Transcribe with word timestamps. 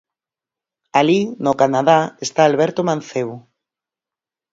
Alí, 0.99 1.19
no 1.43 1.53
Canadá, 1.61 1.99
está 2.25 2.41
Alberto 2.43 2.81
Mancebo. 2.89 3.35